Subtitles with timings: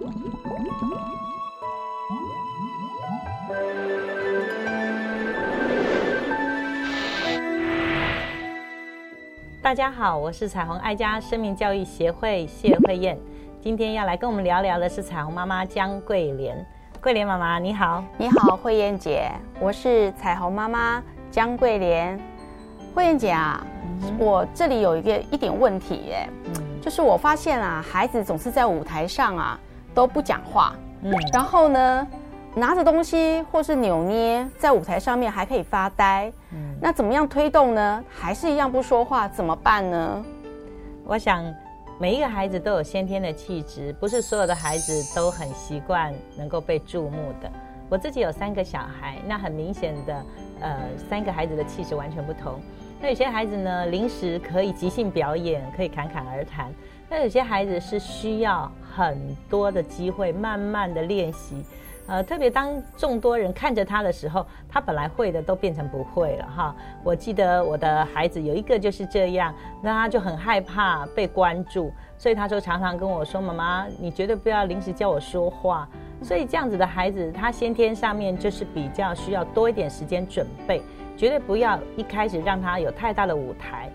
[0.00, 0.06] 大
[9.74, 13.18] 家好，我是彩虹爱家生命教育协会谢慧燕，
[13.60, 16.66] 今天要来跟我们聊聊的是彩虹妈妈江桂莲。
[17.02, 19.30] 桂莲妈妈你好，你好慧燕姐，
[19.60, 22.18] 我是彩虹妈妈江桂莲。
[22.94, 23.62] 慧燕姐啊，
[24.18, 26.26] 我这里有一个一点问题耶，
[26.80, 29.60] 就是我发现啊，孩子总是在舞台上啊
[29.94, 32.06] 都不讲话，嗯，然后呢
[32.54, 38.04] 拿着东西或是扭捏，在舞台上面还可以发呆，嗯，那怎么样推动呢？
[38.08, 40.24] 还是一样不说话，怎么办呢？
[41.04, 41.44] 我想
[41.98, 47.50] 每一个孩子都有先天的气质，不是所有的孩子都很习惯能够被注目的。
[47.88, 50.24] 我自己有三个小孩，那很明显的，
[50.60, 50.76] 呃，
[51.08, 52.60] 三个孩子的气质完全不同。
[53.00, 56.68] 那有些孩子呢，临时可以即兴表演，可以侃侃而谈；
[57.10, 61.64] 那有些孩子是需要很多的机会，慢慢的练习。
[62.06, 66.74] 呃，特别当众多人看着他的时候，他本来会的都变成不会了哈。
[67.02, 69.52] 我记得我的孩子有一个就是这样，
[69.82, 75.88] 那他就很害怕被关注，所以他就常常跟我说：“妈妈，你绝对不要临时叫我说话。”
[76.22, 80.80] 所以这样子的孩子，他先天上面就是比较需要多一点时间准备。
[81.16, 83.90] 绝对不要一开始让他有太大的舞台，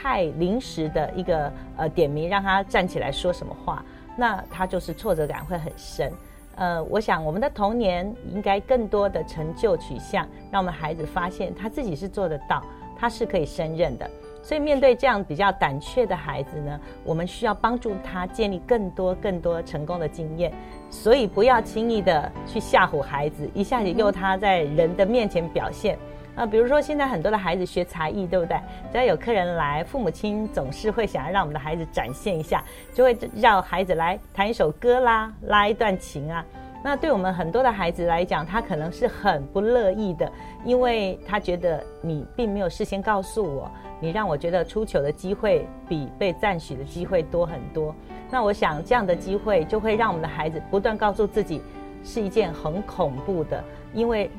[0.00, 3.84] 太临时的一个呃点名让他站起来说什么话，
[4.16, 6.10] 那他就是挫折感会很深。
[6.56, 12.62] 呃，我想我们的童年应该更多的成就取向，让我们孩子发现他自己是做得到，
[12.96, 14.10] 他是可以胜任的。
[14.42, 20.50] 所以面对这样比较胆怯的孩子呢，我们需要帮助他建立更多更多成功的经验。
[20.88, 25.98] 所以不要轻易的去吓唬孩子，一下子又他在人的面前表现。
[26.40, 28.58] 啊，比如说现在很多的孩子学才艺，对不对？
[28.90, 36.42] 只要有客人来，父母亲总是会想要让我们的孩子展现一下，就会让孩子来弹一首歌啦，拉一段琴啊。
[36.82, 40.32] 那对我们很多的孩子来讲，他可能是很不乐意的，
[40.64, 47.94] 因为他觉得你并没有事先告诉我，你让我觉得出糗的机会比被赞许的机会多很多。
[48.30, 51.60] 那我想这样的机会就会让我们的孩子不断告诉自己，
[52.02, 53.62] 是一件很恐怖的，
[53.92, 54.30] 因为。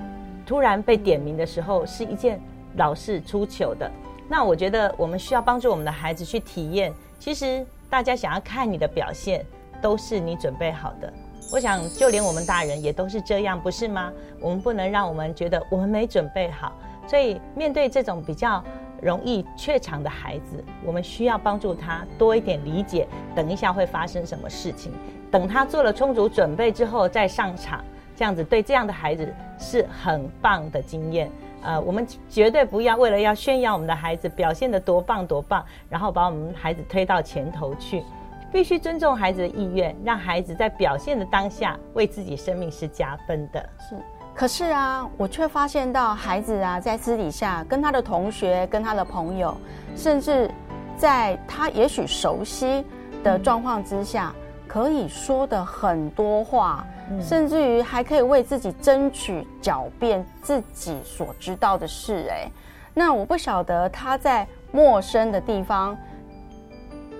[0.51, 2.38] 突然被点名的时候，是一件
[2.75, 3.89] 老是出糗的。
[4.28, 6.94] 那我觉得我们需要帮助我们的孩子去体验。
[7.17, 9.45] 其实大家想要看你的表现，
[9.81, 11.13] 都是你准备好的。
[11.53, 14.11] 我想，就连我们大人也都是这样，不是吗？
[14.41, 16.73] 我们不能让我们觉得我们没准备好。
[17.07, 18.61] 所以，面对这种比较
[19.01, 24.91] 容易怯场的孩子，我们需要帮助他多一点理解，等一下会发生什么事情。
[25.31, 27.81] 等他做了充足准备之后再上场。
[28.21, 31.27] 这样子对这样的孩子是很棒的经验，
[31.63, 38.03] 呃，我们绝对不要为了要炫耀我们的孩子表现的多棒多棒，然后把我们孩子推到前头去，
[38.51, 43.59] 必须尊重孩子的意愿，让孩子在表现的当下为自己生命是加分的。
[43.89, 43.95] 是，
[44.35, 49.57] 可是啊，我却发现到孩子啊，在私底下跟他的同学、跟他的朋友，
[49.95, 50.47] 甚至
[50.95, 52.85] 在他也许熟悉
[53.23, 54.31] 的状况之下，
[54.67, 56.85] 可以说的很多话。
[57.22, 62.50] 甚至于还可以为自己争取狡辩自己所知道的事，哎，
[62.94, 65.97] 那我不晓得他在陌生的地方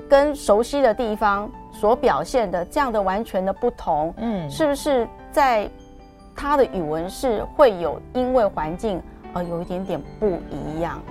[0.10, 5.70] 跟熟悉的地方所表现的这样的完全的不同，嗯，是不是在
[6.36, 9.02] 他的语文是会有因为环境
[9.34, 11.02] 而有一点点不一样？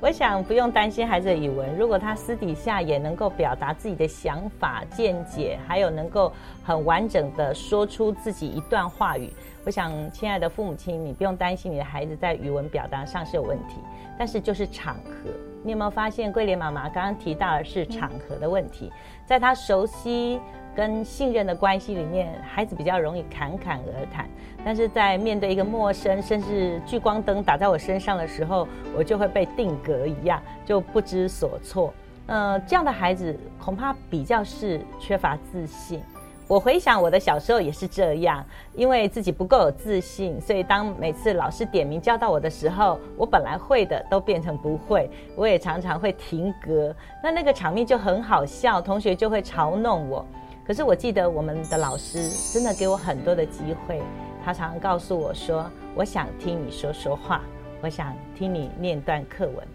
[0.00, 6.32] 我想不用担心孩子的语文，如果他私底下也能够表达自己的想法、见解，还有能够
[6.62, 9.28] 很完整的说出自己一段话语，
[9.64, 13.74] 我想，亲爱的父母亲，你不用担心你的孩子在语文表达上是有问题。
[14.16, 15.30] 但是就是场合，
[15.64, 18.92] 你有没有发现桂莲妈妈刚刚提到的是场合的问题，
[19.26, 20.38] 在他熟悉。
[20.78, 24.30] 跟信任的关系里面，孩子比较容易侃侃而谈，
[24.64, 31.92] 但是在面对一个陌生，甚至聚光灯打在我身上的时候，我就会被定格一样，就不知所措。
[32.26, 36.00] 呃，这样的孩子恐怕比较是缺乏自信。
[36.46, 46.94] 我回想我的小时候也是这样，因为自己不够有自信，所以当每次老师点名叫到我的时候，我本来会的都变成不会，我也常常会停格。
[47.20, 50.24] 那那个场面就很好笑，同学就会嘲弄我。
[50.68, 54.02] 可是我记得我们的老师真的给我很多的机会，
[54.44, 55.64] 他常常告诉我说
[55.96, 57.40] ：“我想听你说说话，
[57.80, 59.66] 我想听你念段课文。”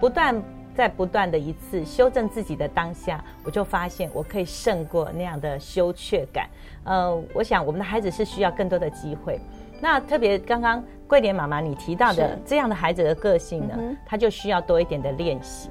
[0.00, 0.42] 不断
[0.74, 6.48] 在不断的一次修正自己的当下，我就发现我可以胜过那样的羞怯感。
[6.84, 9.38] 呃，我想我们的孩子是需要更多的机会。
[9.78, 15.68] 那特别刚刚桂莲妈妈你提到的这样的孩子的个性呢，他就需要多一点的练习。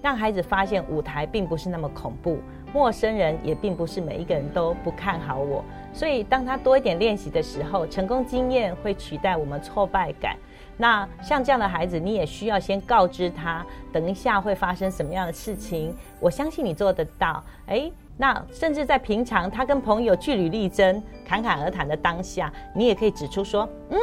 [0.00, 2.38] 让孩子发现舞台并不是那么恐怖，
[2.72, 5.64] 陌生人也并不是每一个人都不看好我。
[5.92, 10.36] 所以，当他多一点练习的时候，成功经验会取代我们挫败感。
[10.78, 15.94] 那像这样的孩子，你也需要先告知他，等一下会发生什么样的事情。
[16.18, 17.44] 我相信你做得到。
[17.66, 23.98] 诶，那甚至在平常他跟朋友据理力争、侃侃而谈的当下，你也可以指出说：“嗯，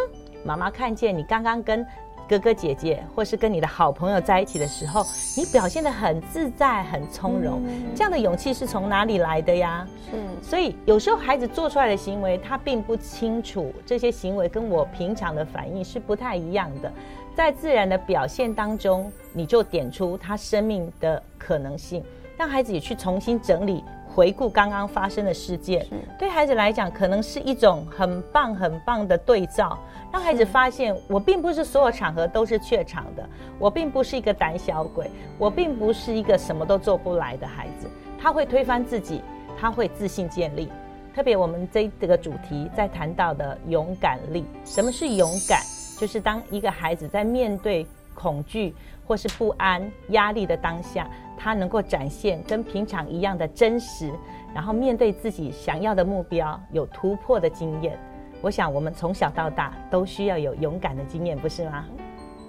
[0.45, 1.85] 妈妈看见你刚刚跟。”
[2.29, 5.03] 哥哥姐姐，或是跟你的好朋友在一起的时候，
[5.35, 7.59] 你表现得很自在、很从容，
[7.95, 9.87] 这样的勇气是从哪里来的呀？
[10.11, 16.93] 是，所以有时候孩子做出来的行为，他并不清楚这些行为跟我平常的反应是不太一样的。
[17.35, 22.03] 在自然的表现当中，你就点出他生命的可能性，
[22.37, 23.83] 让孩子也去重新整理。
[24.19, 25.87] 回顾刚刚发生的事件，
[26.17, 29.79] 对孩子来讲，可能是一种很棒很棒的对照，
[30.11, 33.25] 让孩子发现我并不是所有场合都是怯场的，
[33.57, 37.89] 我并不是一个胆小鬼，我并不是一个什么都做不来的孩子。
[38.21, 39.21] 他会推翻自己，
[39.57, 40.69] 他会自信建立。
[41.15, 45.61] 特别我们这这个主题在谈到的勇敢力，什么是勇敢？
[45.97, 48.75] 就是当一个孩子在面对恐惧。
[49.09, 54.11] 或是不安、压力的当下，他能够展现跟平常一样的真实，
[54.53, 57.97] 然后面对自己想要的目标，有突破的经验。
[58.41, 61.85] 我想，我们从小到大都需要有勇敢的经验，不是吗？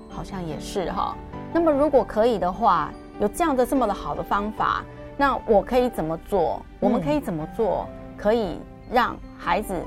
[0.09, 1.17] 好像也是哈。
[1.53, 4.85] 那么，如果可以的话，有这样的这么的好的方法，
[5.17, 6.61] 那我可以怎么做？
[6.81, 7.87] 我们可以怎么做，
[8.17, 8.59] 可以
[8.91, 9.81] 让孩子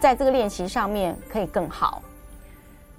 [0.00, 2.02] 在这个练习上面可以更好？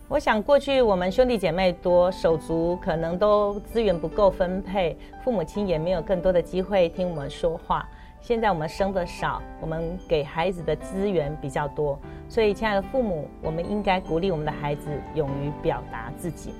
[0.09, 7.86] 我想过去我们兄弟姐妹多，手足可能都资源不够分配，父母亲也没有更多的机会听我们说话。
[8.21, 12.00] 现在我们生的少，我们给孩子的资源比较多，
[12.30, 16.54] 所以亲爱的父母，我们应该鼓励我们的孩子勇于表达自己。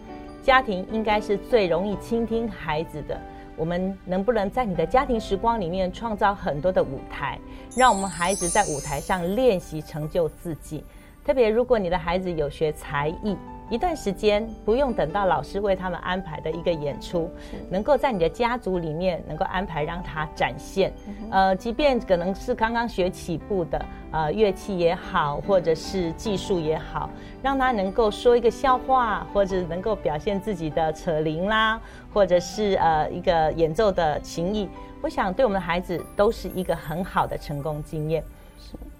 [0.44, 3.18] 家庭应该是最容易倾听孩子的。
[3.56, 7.40] 我们能不能在你的家庭时光里面创造很多的舞台，
[7.78, 10.84] 让我们孩子在舞台上练习成就自己？
[11.28, 13.36] 特别，如果你的孩子有学才艺，
[13.70, 17.30] 一段时间不用等到老师为他们安排的一个演出，
[17.70, 20.90] 能够在你的家族里面能够安排让他展现。
[21.30, 27.10] 呃，即便可能是刚刚学起步的，呃，乐器也好，或者是技术也好，
[27.44, 31.78] 让他能够说一个笑话，或者能够表现自己的扯铃啦，
[32.14, 34.70] 或者是呃一个演奏的琴艺，
[35.02, 38.24] 我想对我们的孩子都是一个很好的成功经验。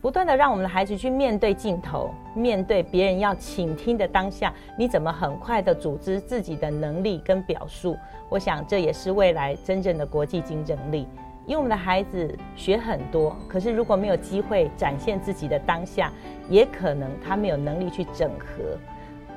[0.02, 7.98] 不断的让我们的孩子去面对镜头，面对别人要倾听的当下，你怎么很快的组织自己的能力跟表述？
[8.30, 11.08] 我想这也是未来真正的国际竞争力。
[11.46, 16.12] 因为我们的孩子学很多，可是如果没有机会展现自己的当下，
[16.50, 18.78] 也可能他没有能力去整合。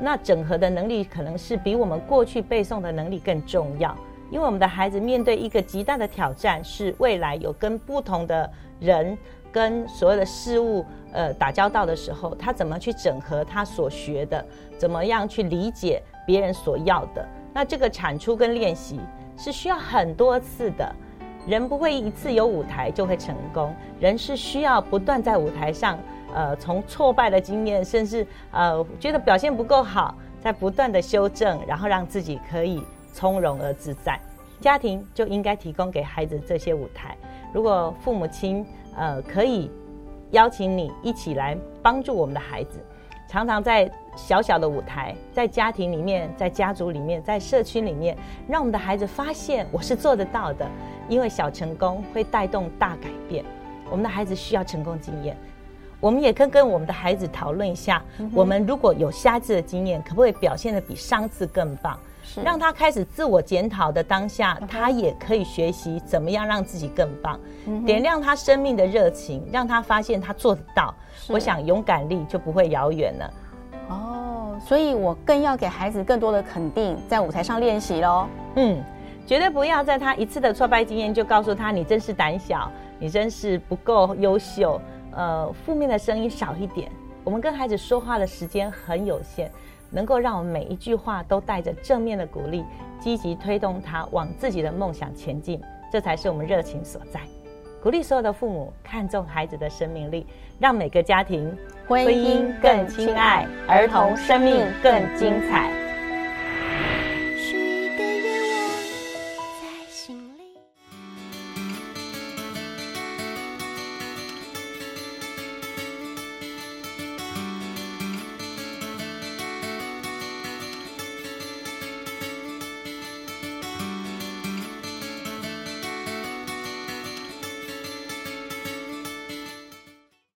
[0.01, 3.97] 那整合的能力可能是比我们过去背诵的能力更重要。
[4.29, 9.17] 因为我们的孩子面对一个极大的挑战，是未来有跟不同的人。
[9.53, 14.47] 跟所有的事物呃打交道的时候，他怎么去整合他所学的？
[14.79, 17.29] 怎么样去理解别人所要的？
[17.53, 19.00] 那这个产出跟练习
[19.37, 20.94] 是需要很多次的。
[21.49, 25.99] 人不会一次有舞台就会成功，人是需要不断在舞台上，
[26.33, 32.81] 呃，从挫败的经验，甚至呃觉得表现不够好，在不断的修正，然后让自己可以
[33.12, 34.17] 从容而自在。
[34.61, 37.17] 家庭就应该提供给孩子这些舞台。
[37.52, 38.64] 如果父母亲，
[38.97, 39.71] 呃，可以
[40.30, 42.78] 邀请你一起来帮助我们的孩子，
[43.28, 48.16] 常常在小小的舞台，在家庭里面，在家族里面，在社区里面，
[48.49, 50.66] 让我们的孩子发现我是做得到的。
[51.09, 53.45] 因为小成功会带动大改变，
[53.90, 55.37] 我们的孩子需要成功经验。
[55.99, 58.00] 我们也可以跟我们的孩子讨论一下，
[58.33, 61.99] 我们如果有下次的经验，可不可以表现的比上次更棒？
[62.45, 67.39] 让他开始自我检讨的当下，他也可以学习怎么样让自己更棒，
[67.85, 70.95] 点亮他生命的热情，让他发现他做得到。
[71.29, 73.35] 我想勇敢力就不会遥远了。
[73.89, 78.27] 哦，所以我更要给孩子更多的肯定，在舞台上练习喽。
[78.57, 78.83] 嗯，
[79.27, 84.81] 绝对不要在他一次的挫败经验就告诉他你真是胆小，你真是不够优秀。
[85.12, 86.91] 呃，负面的声音少一点。
[87.25, 89.50] 我们跟孩子说话的时间很有限。
[89.90, 92.64] 能够让我们每一句话都带着正面的鼓励，
[92.99, 95.61] 积极推动他往自己的梦想前进，
[95.92, 97.20] 这才是我们热情所在。
[97.82, 100.26] 鼓励所有的父母看重孩子的生命力，
[100.59, 101.56] 让每个家庭
[101.88, 105.80] 婚姻更亲爱，儿童生命更精彩。